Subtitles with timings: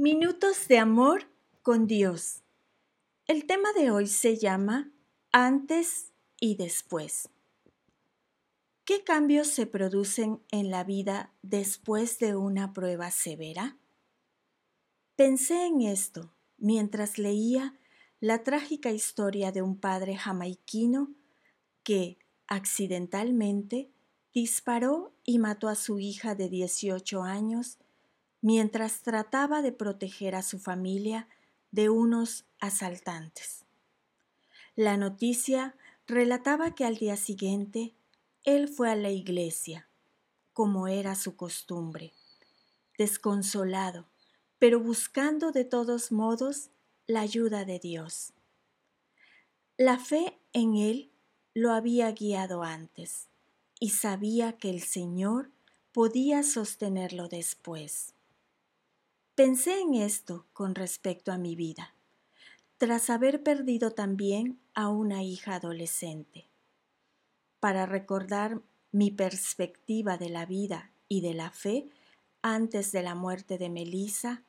[0.00, 1.28] Minutos de amor
[1.60, 2.42] con Dios.
[3.26, 4.90] El tema de hoy se llama
[5.30, 7.28] Antes y después.
[8.86, 13.76] ¿Qué cambios se producen en la vida después de una prueba severa?
[15.16, 17.78] Pensé en esto mientras leía
[18.20, 21.12] la trágica historia de un padre jamaiquino
[21.82, 23.90] que, accidentalmente,
[24.32, 27.76] disparó y mató a su hija de 18 años
[28.42, 31.28] mientras trataba de proteger a su familia
[31.70, 33.64] de unos asaltantes.
[34.76, 35.74] La noticia
[36.06, 37.94] relataba que al día siguiente
[38.44, 39.88] él fue a la iglesia,
[40.52, 42.12] como era su costumbre,
[42.96, 44.06] desconsolado,
[44.58, 46.70] pero buscando de todos modos
[47.06, 48.32] la ayuda de Dios.
[49.76, 51.10] La fe en él
[51.54, 53.28] lo había guiado antes
[53.78, 55.50] y sabía que el Señor
[55.92, 58.14] podía sostenerlo después.
[59.42, 61.94] Pensé en esto con respecto a mi vida,
[62.76, 66.50] tras haber perdido también a una hija adolescente.
[67.58, 68.60] Para recordar
[68.92, 71.88] mi perspectiva de la vida y de la fe
[72.42, 74.44] antes de la muerte de Melissa,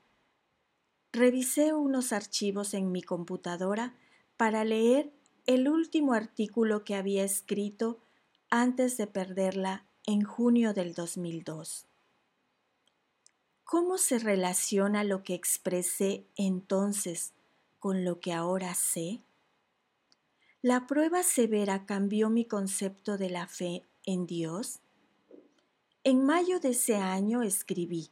[1.14, 3.95] revisé unos archivos en mi computadora
[4.36, 5.14] para leer
[5.45, 8.02] el último artículo que había escrito
[8.50, 11.88] antes de perderla en junio del 2002.
[13.72, 17.31] ¿Cómo se relaciona lo que expresé entonces
[17.80, 19.22] con lo que ahora sé?
[20.61, 24.81] ¿La prueba severa cambió mi concepto de la fe en Dios?
[26.03, 28.09] En mayo de ese año escribí,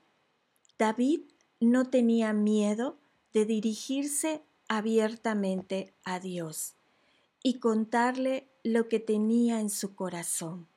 [0.78, 1.24] David
[1.60, 2.98] no tenía miedo
[3.34, 6.76] de dirigirse abiertamente a Dios
[7.44, 10.70] y contarle lo que tenía en su corazón.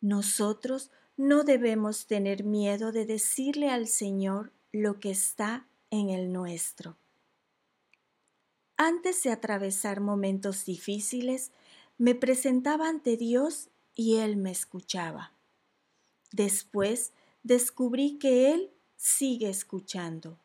[0.00, 6.96] Nosotros no debemos tener miedo de decirle al Señor lo que está en el nuestro.
[8.76, 11.50] Antes de atravesar momentos difíciles,
[11.98, 15.32] me presentaba ante Dios y Él me escuchaba.
[16.30, 17.12] Después
[17.42, 20.38] descubrí que Él sigue escuchando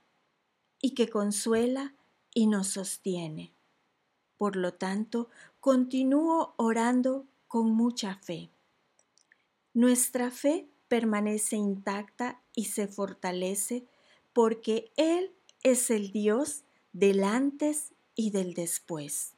[0.81, 1.93] y que consuela
[2.33, 3.53] y nos sostiene.
[4.37, 8.52] Por lo tanto, continúo orando con mucha fe.
[9.73, 13.87] Nuestra fe permanece intacta y se fortalece
[14.31, 15.31] porque Él
[15.63, 19.33] es el Dios del antes y del después.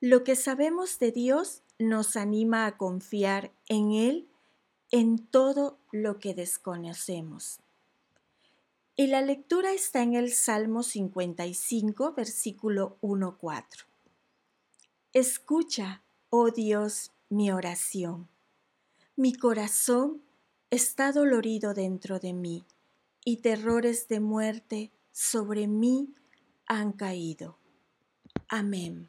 [0.00, 4.28] Lo que sabemos de Dios nos anima a confiar en Él
[4.90, 7.60] en todo lo que desconocemos.
[8.96, 13.84] Y la lectura está en el Salmo 55, versículo 1-4.
[15.12, 18.28] Escucha, oh Dios, mi oración
[19.16, 20.22] mi corazón
[20.68, 22.66] está dolorido dentro de mí
[23.24, 26.14] y terrores de muerte sobre mí
[26.66, 27.58] han caído.
[28.48, 29.08] Amén.